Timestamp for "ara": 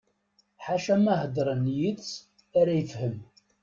2.59-2.73